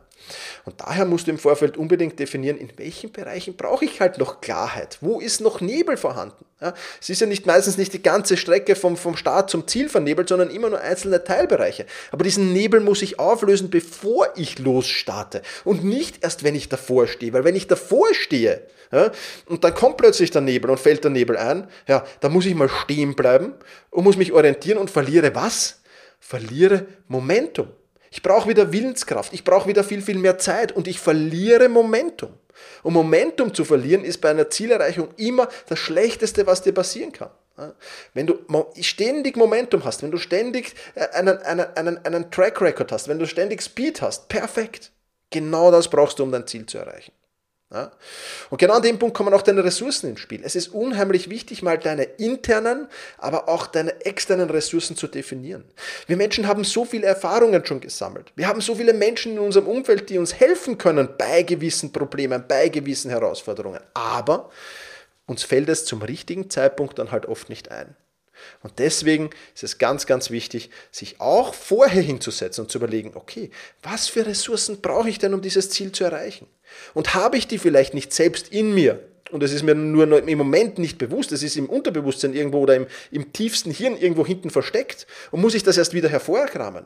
[0.66, 4.42] Und daher musst du im Vorfeld unbedingt definieren, in welchen Bereichen brauche ich halt noch
[4.42, 4.98] Klarheit.
[5.02, 6.46] Wo ist noch Nebel vorhanden?
[6.62, 9.90] Ja, es ist ja nicht meistens nicht die ganze Strecke vom, vom Start zum Ziel
[9.90, 11.86] vernebelt, sondern immer nur einzelne Teilbereiche.
[12.12, 17.08] Aber diesen Nebel muss ich auflösen, bevor ich losstarte und nicht erst, wenn ich davor
[17.08, 17.34] stehe.
[17.34, 18.62] Weil wenn ich davor stehe
[18.94, 19.12] ja,
[19.48, 22.56] und dann kommt plötzlich der Nebel und fällt der Nebel ein, ja, dann muss ich
[22.56, 23.56] mal stehen bleiben
[23.90, 25.82] und muss mich orientieren und verliere was?
[26.20, 27.68] Verliere Momentum.
[28.14, 32.32] Ich brauche wieder Willenskraft, ich brauche wieder viel, viel mehr Zeit und ich verliere Momentum.
[32.84, 37.32] Und Momentum zu verlieren ist bei einer Zielerreichung immer das Schlechteste, was dir passieren kann.
[38.14, 38.38] Wenn du
[38.80, 43.18] ständig Momentum hast, wenn du ständig äh, einen, einen, einen, einen Track Record hast, wenn
[43.18, 44.92] du ständig Speed hast, perfekt.
[45.32, 47.14] Genau das brauchst du, um dein Ziel zu erreichen.
[47.74, 47.92] Ja?
[48.52, 50.42] Und genau an dem Punkt kommen auch deine Ressourcen ins Spiel.
[50.44, 55.66] Es ist unheimlich wichtig, mal deine internen, aber auch deine externen Ressourcen zu definieren.
[56.06, 58.32] Wir Menschen haben so viele Erfahrungen schon gesammelt.
[58.36, 62.46] Wir haben so viele Menschen in unserem Umfeld, die uns helfen können bei gewissen Problemen,
[62.48, 63.82] bei gewissen Herausforderungen.
[63.96, 64.52] Aber
[65.26, 67.96] uns fällt es zum richtigen Zeitpunkt dann halt oft nicht ein.
[68.62, 73.52] Und deswegen ist es ganz, ganz wichtig, sich auch vorher hinzusetzen und zu überlegen, okay,
[73.82, 76.48] was für Ressourcen brauche ich denn, um dieses Ziel zu erreichen?
[76.94, 80.38] Und habe ich die vielleicht nicht selbst in mir und es ist mir nur im
[80.38, 84.50] Moment nicht bewusst, es ist im Unterbewusstsein irgendwo oder im, im tiefsten Hirn irgendwo hinten
[84.50, 86.86] versteckt und muss ich das erst wieder hervorkramen.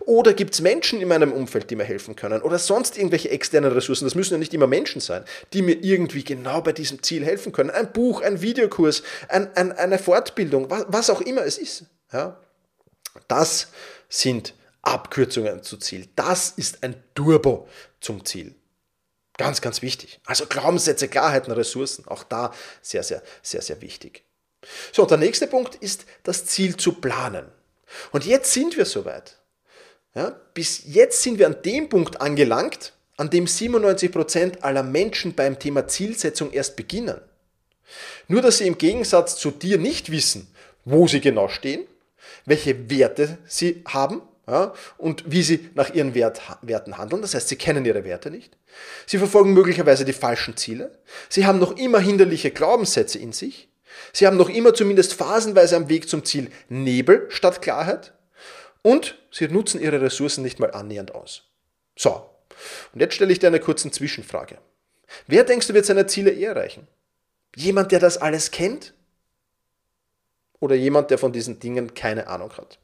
[0.00, 2.42] Oder gibt es Menschen in meinem Umfeld, die mir helfen können?
[2.42, 4.04] Oder sonst irgendwelche externen Ressourcen?
[4.04, 7.52] Das müssen ja nicht immer Menschen sein, die mir irgendwie genau bei diesem Ziel helfen
[7.52, 7.70] können.
[7.70, 11.84] Ein Buch, ein Videokurs, ein, ein, eine Fortbildung, was, was auch immer es ist.
[12.12, 12.40] Ja?
[13.28, 13.68] Das
[14.08, 16.08] sind Abkürzungen zu Ziel.
[16.16, 17.68] Das ist ein Turbo
[18.00, 18.54] zum Ziel.
[19.38, 20.20] Ganz, ganz wichtig.
[20.26, 22.06] Also Glaubenssätze, Klarheiten, Ressourcen.
[22.08, 24.24] Auch da sehr, sehr, sehr, sehr wichtig.
[24.92, 27.46] So, und der nächste Punkt ist, das Ziel zu planen.
[28.10, 29.38] Und jetzt sind wir soweit.
[30.14, 35.58] Ja, bis jetzt sind wir an dem Punkt angelangt, an dem 97% aller Menschen beim
[35.58, 37.20] Thema Zielsetzung erst beginnen.
[38.26, 40.52] Nur dass sie im Gegensatz zu dir nicht wissen,
[40.84, 41.86] wo sie genau stehen,
[42.44, 47.20] welche Werte sie haben ja, und wie sie nach ihren Wert, Werten handeln.
[47.20, 48.56] Das heißt, sie kennen ihre Werte nicht.
[49.06, 50.98] Sie verfolgen möglicherweise die falschen Ziele.
[51.28, 53.68] Sie haben noch immer hinderliche Glaubenssätze in sich.
[54.12, 58.14] Sie haben noch immer zumindest phasenweise am Weg zum Ziel Nebel statt Klarheit.
[58.82, 61.42] Und sie nutzen ihre Ressourcen nicht mal annähernd aus.
[61.96, 62.30] So,
[62.94, 64.58] und jetzt stelle ich dir eine kurze Zwischenfrage.
[65.26, 66.86] Wer denkst du wird seine Ziele eher erreichen?
[67.56, 68.94] Jemand, der das alles kennt?
[70.60, 72.78] Oder jemand, der von diesen Dingen keine Ahnung hat?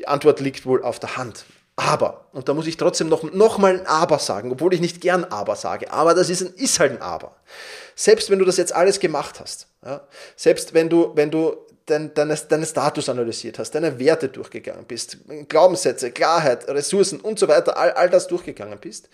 [0.00, 1.44] Die Antwort liegt wohl auf der Hand.
[1.76, 5.00] Aber, und da muss ich trotzdem noch, noch mal ein Aber sagen, obwohl ich nicht
[5.00, 7.36] gern Aber sage, aber das ist, ein, ist halt ein Aber.
[7.94, 10.00] Selbst wenn du das jetzt alles gemacht hast, ja,
[10.34, 11.56] selbst wenn du, wenn du
[11.86, 17.48] dein, deine, deinen Status analysiert hast, deine Werte durchgegangen bist, Glaubenssätze, Klarheit, Ressourcen und so
[17.48, 19.08] weiter, all, all das durchgegangen bist,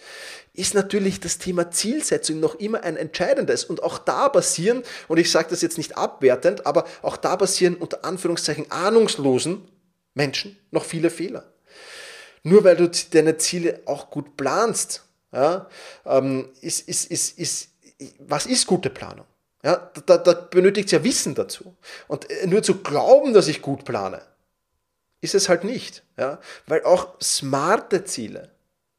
[0.54, 3.64] ist natürlich das Thema Zielsetzung noch immer ein entscheidendes.
[3.64, 7.76] Und auch da passieren, und ich sage das jetzt nicht abwertend, aber auch da passieren
[7.76, 9.68] unter Anführungszeichen ahnungslosen
[10.14, 11.52] Menschen noch viele Fehler.
[12.42, 15.68] Nur weil du deine Ziele auch gut planst, ja,
[16.06, 17.68] ähm, ist, ist, ist, ist,
[18.20, 19.26] was ist gute Planung?
[19.64, 21.74] Ja, da, da benötigt es ja Wissen dazu.
[22.06, 24.20] Und äh, nur zu glauben, dass ich gut plane,
[25.22, 26.02] ist es halt nicht.
[26.18, 26.38] Ja?
[26.66, 28.50] Weil auch smarte Ziele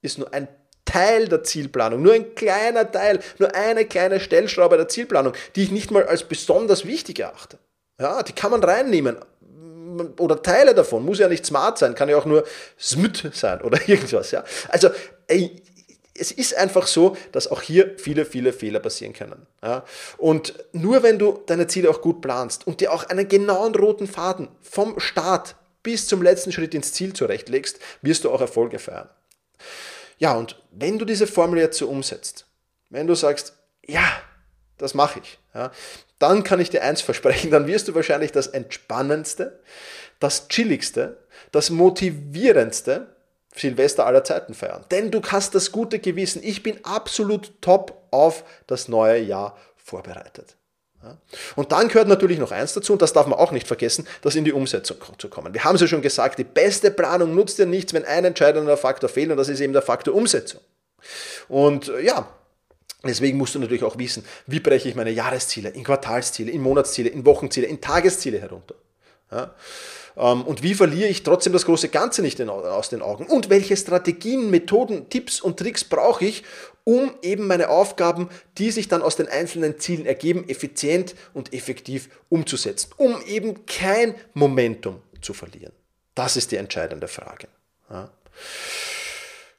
[0.01, 0.47] ist nur ein
[0.85, 5.71] Teil der Zielplanung, nur ein kleiner Teil, nur eine kleine Stellschraube der Zielplanung, die ich
[5.71, 7.59] nicht mal als besonders wichtig erachte.
[7.99, 9.17] Ja, die kann man reinnehmen,
[10.19, 12.43] oder Teile davon, muss ja nicht smart sein, kann ja auch nur
[12.79, 14.31] smüt sein oder irgendwas.
[14.31, 14.43] Ja?
[14.69, 14.89] Also
[15.27, 15.61] ey,
[16.17, 19.45] es ist einfach so, dass auch hier viele, viele Fehler passieren können.
[19.61, 19.83] Ja?
[20.17, 24.07] Und nur wenn du deine Ziele auch gut planst und dir auch einen genauen roten
[24.07, 29.09] Faden vom Start bis zum letzten Schritt ins Ziel zurechtlegst, wirst du auch Erfolge feiern.
[30.17, 32.45] Ja, und wenn du diese Formel jetzt so umsetzt,
[32.89, 33.53] wenn du sagst,
[33.85, 34.03] ja,
[34.77, 35.71] das mache ich, ja,
[36.19, 39.59] dann kann ich dir eins versprechen, dann wirst du wahrscheinlich das entspannendste,
[40.19, 41.17] das chilligste,
[41.51, 43.15] das motivierendste
[43.55, 44.85] Silvester aller Zeiten feiern.
[44.91, 50.55] Denn du hast das gute Gewissen, ich bin absolut top auf das neue Jahr vorbereitet.
[51.55, 54.35] Und dann gehört natürlich noch eins dazu, und das darf man auch nicht vergessen, das
[54.35, 55.53] in die Umsetzung zu kommen.
[55.53, 58.77] Wir haben es ja schon gesagt, die beste Planung nutzt dir nichts, wenn ein entscheidender
[58.77, 60.61] Faktor fehlt, und das ist eben der Faktor Umsetzung.
[61.47, 62.27] Und ja,
[63.05, 67.09] Deswegen musst du natürlich auch wissen, wie breche ich meine Jahresziele, in Quartalsziele, in Monatsziele,
[67.09, 68.75] in Wochenziele, in Tagesziele herunter.
[69.31, 69.53] Ja?
[70.17, 73.27] Ähm, und wie verliere ich trotzdem das große Ganze nicht aus den Augen?
[73.27, 76.43] Und welche Strategien, Methoden, Tipps und Tricks brauche ich,
[76.83, 82.09] um eben meine Aufgaben, die sich dann aus den einzelnen Zielen ergeben, effizient und effektiv
[82.29, 85.73] umzusetzen, um eben kein Momentum zu verlieren?
[86.13, 87.47] Das ist die entscheidende Frage.
[87.89, 88.09] Ja?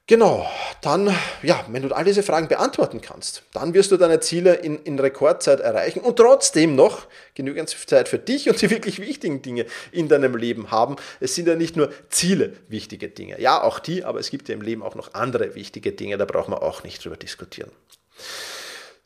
[0.08, 0.48] Genau,
[0.82, 4.80] dann, ja, wenn du all diese Fragen beantworten kannst, dann wirst du deine Ziele in,
[4.84, 9.66] in Rekordzeit erreichen und trotzdem noch genügend Zeit für dich und die wirklich wichtigen Dinge
[9.90, 10.94] in deinem Leben haben.
[11.18, 14.54] Es sind ja nicht nur Ziele wichtige Dinge, ja, auch die, aber es gibt ja
[14.54, 17.72] im Leben auch noch andere wichtige Dinge, da brauchen wir auch nicht drüber diskutieren.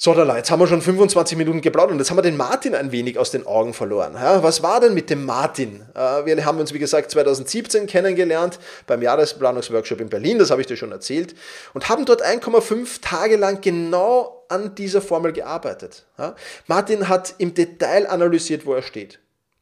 [0.03, 2.75] So, da jetzt haben wir schon 25 Minuten geplaudert und jetzt haben wir den Martin
[2.75, 4.15] ein wenig aus den Augen verloren.
[4.15, 5.85] Ja, was war denn mit dem Martin?
[5.95, 10.67] Äh, wir haben uns, wie gesagt, 2017 kennengelernt beim Jahresplanungsworkshop in Berlin, das habe ich
[10.67, 11.35] dir schon erzählt,
[11.75, 16.07] und haben dort 1,5 Tage lang genau an dieser Formel gearbeitet.
[16.17, 16.35] Ja,
[16.67, 19.19] Martin hat im Detail analysiert, wo er steht.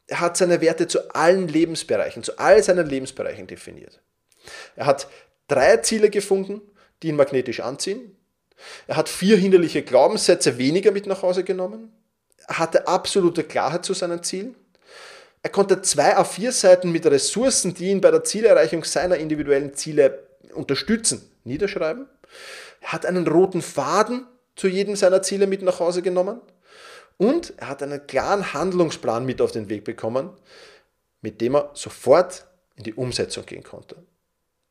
[0.06, 4.00] Er hat seine Werte zu allen Lebensbereichen, zu all seinen Lebensbereichen definiert.
[4.76, 5.08] Er hat
[5.48, 6.60] drei Ziele gefunden,
[7.02, 8.14] die ihn magnetisch anziehen,
[8.86, 11.92] er hat vier hinderliche Glaubenssätze weniger mit nach Hause genommen.
[12.46, 14.56] Er hatte absolute Klarheit zu seinen Zielen.
[15.42, 21.30] Er konnte zwei A4-Seiten mit Ressourcen, die ihn bei der Zielerreichung seiner individuellen Ziele unterstützen,
[21.44, 22.08] niederschreiben.
[22.80, 26.40] Er hat einen roten Faden zu jedem seiner Ziele mit nach Hause genommen.
[27.16, 30.30] Und er hat einen klaren Handlungsplan mit auf den Weg bekommen,
[31.20, 33.96] mit dem er sofort in die Umsetzung gehen konnte.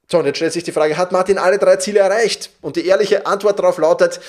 [0.09, 2.51] So, und jetzt stellt sich die Frage, hat Martin alle drei Ziele erreicht?
[2.61, 4.21] Und die ehrliche Antwort darauf lautet,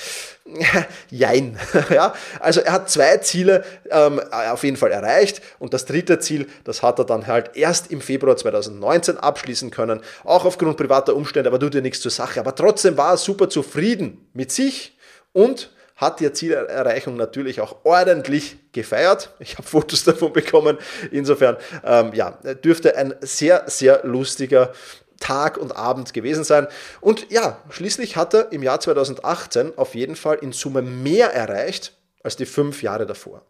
[1.09, 1.57] jein.
[1.89, 6.47] ja, also er hat zwei Ziele ähm, auf jeden Fall erreicht und das dritte Ziel,
[6.65, 11.49] das hat er dann halt erst im Februar 2019 abschließen können, auch aufgrund privater Umstände,
[11.49, 12.41] aber tut ja nichts zur Sache.
[12.41, 14.97] Aber trotzdem war er super zufrieden mit sich
[15.31, 19.31] und hat die Zielerreichung natürlich auch ordentlich gefeiert.
[19.39, 20.77] Ich habe Fotos davon bekommen.
[21.11, 24.71] Insofern, ähm, ja, dürfte ein sehr, sehr lustiger
[25.19, 26.67] Tag und Abend gewesen sein.
[27.01, 31.93] Und ja, schließlich hat er im Jahr 2018 auf jeden Fall in Summe mehr erreicht
[32.23, 33.41] als die fünf Jahre davor.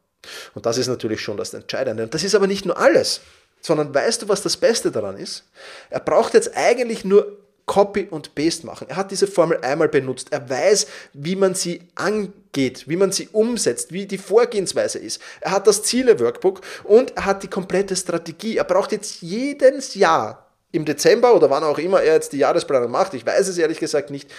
[0.54, 2.04] Und das ist natürlich schon das Entscheidende.
[2.04, 3.22] Und das ist aber nicht nur alles,
[3.62, 5.46] sondern weißt du, was das Beste daran ist?
[5.90, 8.88] Er braucht jetzt eigentlich nur Copy und Paste machen.
[8.90, 10.30] Er hat diese Formel einmal benutzt.
[10.32, 15.22] Er weiß, wie man sie angeht, wie man sie umsetzt, wie die Vorgehensweise ist.
[15.40, 18.58] Er hat das Ziele-Workbook und er hat die komplette Strategie.
[18.58, 22.92] Er braucht jetzt jedes Jahr im Dezember oder wann auch immer er jetzt die Jahresplanung
[22.92, 24.30] macht, ich weiß es ehrlich gesagt nicht,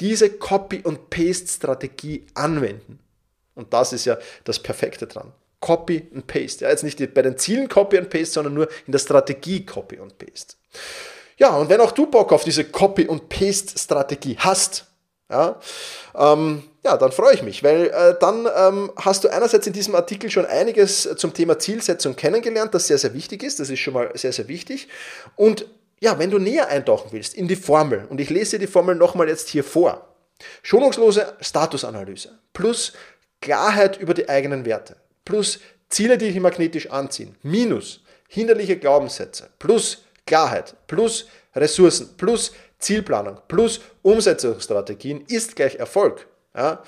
[0.00, 2.98] diese Copy- und Paste-Strategie anwenden.
[3.54, 5.32] Und das ist ja das Perfekte dran.
[5.60, 6.64] Copy und Paste.
[6.64, 9.98] Ja, jetzt nicht bei den Zielen Copy und Paste, sondern nur in der Strategie Copy
[9.98, 10.56] und Paste.
[11.36, 14.86] Ja, und wenn auch du Bock auf diese Copy- und Paste-Strategie hast,
[15.30, 15.58] ja,
[16.14, 19.94] ähm, ja, dann freue ich mich, weil äh, dann ähm, hast du einerseits in diesem
[19.94, 23.58] Artikel schon einiges zum Thema Zielsetzung kennengelernt, das sehr, sehr wichtig ist.
[23.58, 24.88] Das ist schon mal sehr, sehr wichtig.
[25.34, 25.66] Und
[26.00, 28.94] ja, wenn du näher eintauchen willst in die Formel, und ich lese dir die Formel
[28.94, 30.14] nochmal jetzt hier vor.
[30.62, 32.92] Schonungslose Statusanalyse plus
[33.40, 40.04] Klarheit über die eigenen Werte plus Ziele, die dich magnetisch anziehen, minus hinderliche Glaubenssätze plus
[40.26, 46.26] Klarheit plus Ressourcen plus Zielplanung plus Umsetzungsstrategien ist gleich Erfolg.
[46.56, 46.82] Ja,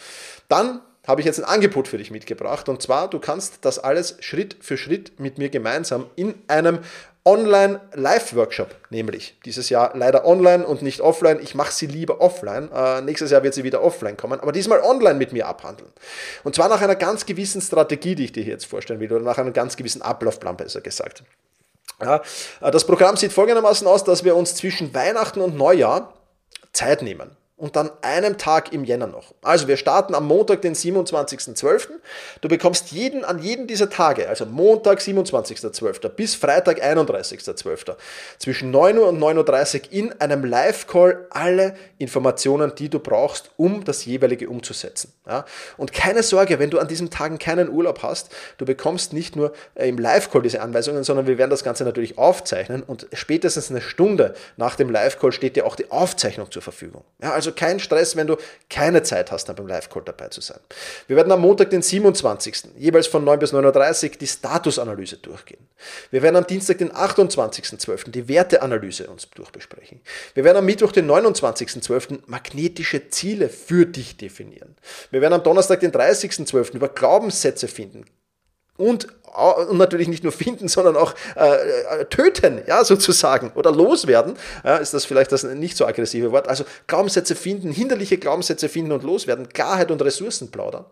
[0.48, 4.16] dann habe ich jetzt ein Angebot für dich mitgebracht und zwar, du kannst das alles
[4.20, 6.80] Schritt für Schritt mit mir gemeinsam in einem
[7.24, 11.40] Online-Live-Workshop, nämlich dieses Jahr leider online und nicht offline.
[11.42, 12.70] Ich mache sie lieber offline.
[12.72, 15.90] Äh, nächstes Jahr wird sie wieder offline kommen, aber diesmal online mit mir abhandeln.
[16.44, 19.38] Und zwar nach einer ganz gewissen Strategie, die ich dir jetzt vorstellen will, oder nach
[19.38, 21.24] einem ganz gewissen Ablaufplan besser gesagt.
[22.00, 22.22] Ja,
[22.60, 26.14] äh, das Programm sieht folgendermaßen aus, dass wir uns zwischen Weihnachten und Neujahr
[26.72, 29.32] Zeit nehmen und dann einem Tag im Jänner noch.
[29.42, 31.88] Also wir starten am Montag, den 27.12.
[32.42, 36.08] Du bekommst jeden an jeden dieser Tage, also Montag, 27.12.
[36.10, 37.96] bis Freitag, 31.12.
[38.38, 43.84] zwischen 9 Uhr und 9.30 Uhr in einem Live-Call alle Informationen, die du brauchst, um
[43.84, 45.14] das jeweilige umzusetzen.
[45.26, 45.46] Ja?
[45.78, 49.54] Und keine Sorge, wenn du an diesen Tagen keinen Urlaub hast, du bekommst nicht nur
[49.76, 53.80] äh, im Live-Call diese Anweisungen, sondern wir werden das Ganze natürlich aufzeichnen und spätestens eine
[53.80, 57.02] Stunde nach dem Live-Call steht dir auch die Aufzeichnung zur Verfügung.
[57.22, 58.36] Ja, also also kein Stress, wenn du
[58.68, 60.58] keine Zeit hast, dann beim Live-Call dabei zu sein.
[61.06, 62.70] Wir werden am Montag, den 27.
[62.76, 65.66] jeweils von 9 bis 9.30 Uhr die Statusanalyse durchgehen.
[66.10, 68.10] Wir werden am Dienstag, den 28.12.
[68.10, 70.00] die Werteanalyse uns durchbesprechen.
[70.34, 72.20] Wir werden am Mittwoch, den 29.12.
[72.26, 74.76] magnetische Ziele für dich definieren.
[75.10, 76.74] Wir werden am Donnerstag, den 30.12.
[76.74, 78.04] über Glaubenssätze finden,
[78.76, 79.08] und,
[79.68, 84.34] und natürlich nicht nur finden, sondern auch äh, äh, töten, ja, sozusagen, oder loswerden,
[84.64, 86.48] ja, ist das vielleicht das nicht so aggressive Wort.
[86.48, 90.84] Also Glaubenssätze finden, hinderliche Glaubenssätze finden und loswerden, Klarheit und Ressourcen plaudern.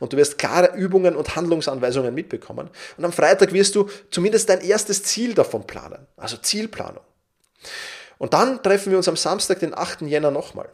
[0.00, 2.70] Und du wirst klare Übungen und Handlungsanweisungen mitbekommen.
[2.96, 7.02] Und am Freitag wirst du zumindest dein erstes Ziel davon planen, also Zielplanung.
[8.18, 10.02] Und dann treffen wir uns am Samstag, den 8.
[10.02, 10.68] Jänner nochmal.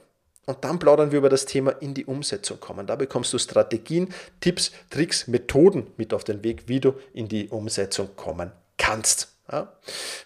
[0.46, 2.87] Und dann plaudern wir über das Thema in die Umsetzung kommen.
[2.87, 7.48] Da bekommst du Strategien, Tipps, Tricks, Methoden mit auf den Weg, wie du in die
[7.48, 9.34] Umsetzung kommen kannst.
[9.52, 9.68] Ja.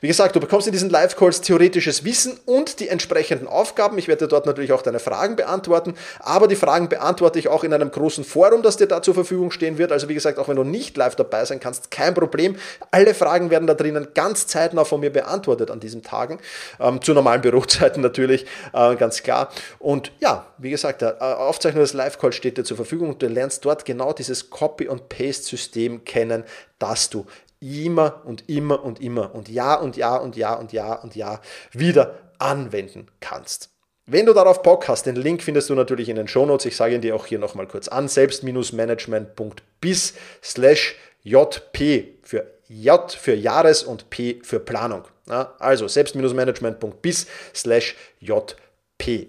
[0.00, 3.98] Wie gesagt, du bekommst in diesen Live-Calls theoretisches Wissen und die entsprechenden Aufgaben.
[3.98, 7.74] Ich werde dort natürlich auch deine Fragen beantworten, aber die Fragen beantworte ich auch in
[7.74, 9.90] einem großen Forum, das dir da zur Verfügung stehen wird.
[9.90, 12.54] Also wie gesagt, auch wenn du nicht live dabei sein kannst, kein Problem.
[12.92, 16.38] Alle Fragen werden da drinnen ganz zeitnah von mir beantwortet an diesen Tagen.
[16.78, 19.48] Ähm, zu normalen Bürozeiten natürlich, äh, ganz klar.
[19.80, 23.26] Und ja, wie gesagt, der äh, Aufzeichnung des Live-Calls steht dir zur Verfügung und du
[23.26, 26.44] lernst dort genau dieses Copy- und Paste-System kennen,
[26.78, 27.26] das du
[27.60, 31.42] immer und immer und immer und Jahr und Jahr und Jahr und Jahr und Jahr
[31.72, 33.70] wieder anwenden kannst.
[34.06, 36.64] Wenn du darauf Bock hast, den Link findest du natürlich in den Shownotes.
[36.64, 38.08] Ich sage ihn dir auch hier nochmal kurz an.
[38.08, 45.04] Selbst-management.bis slash JP für J für Jahres und P für Planung.
[45.28, 49.28] Ja, also selbst-management.bis slash JP.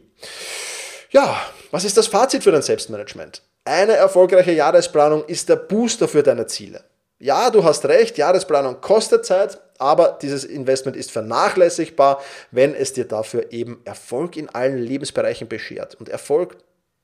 [1.12, 3.42] Ja, was ist das Fazit für dein Selbstmanagement?
[3.65, 6.84] Eine erfolgreiche Jahresplanung ist der Booster für deine Ziele.
[7.21, 13.03] Ja, du hast recht, Jahresplanung kostet Zeit, aber dieses Investment ist vernachlässigbar, wenn es dir
[13.03, 15.95] dafür eben Erfolg in allen Lebensbereichen beschert.
[15.95, 16.55] Und Erfolg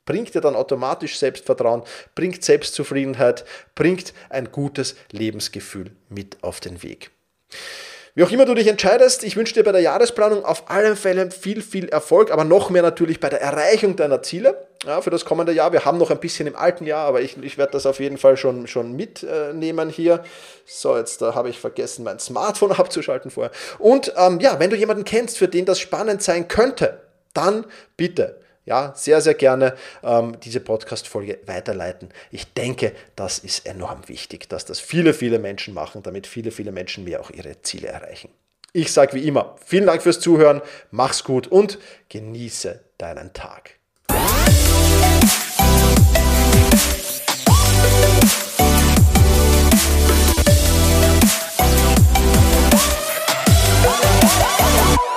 [0.06, 1.82] bringt dir dann automatisch Selbstvertrauen,
[2.14, 7.10] bringt Selbstzufriedenheit, bringt ein gutes Lebensgefühl mit auf den Weg.
[8.14, 11.30] Wie auch immer du dich entscheidest, ich wünsche dir bei der Jahresplanung auf allen Fällen
[11.30, 15.24] viel, viel Erfolg, aber noch mehr natürlich bei der Erreichung deiner Ziele ja, für das
[15.24, 15.72] kommende Jahr.
[15.72, 18.18] Wir haben noch ein bisschen im alten Jahr, aber ich, ich werde das auf jeden
[18.18, 20.24] Fall schon, schon mitnehmen hier.
[20.64, 23.52] So, jetzt da habe ich vergessen, mein Smartphone abzuschalten vorher.
[23.78, 27.00] Und ähm, ja, wenn du jemanden kennst, für den das spannend sein könnte,
[27.32, 27.66] dann
[27.96, 32.08] bitte ja, sehr, sehr gerne ähm, diese Podcast-Folge weiterleiten.
[32.32, 36.72] Ich denke, das ist enorm wichtig, dass das viele, viele Menschen machen, damit viele, viele
[36.72, 38.28] Menschen mehr auch ihre Ziele erreichen.
[38.72, 40.60] Ich sage wie immer, vielen Dank fürs Zuhören,
[40.90, 43.75] mach's gut und genieße deinen Tag.
[53.88, 55.15] Oh,